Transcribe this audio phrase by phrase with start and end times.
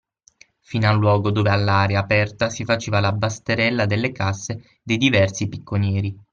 [0.61, 6.17] Fino al luogo dove all’aria aperta si faceva la basterella delle casse dei diversi picconieri.